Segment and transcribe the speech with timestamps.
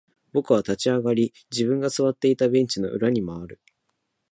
[0.33, 3.61] 僕は立ち上がり、自分が座っていたベンチの裏に回る。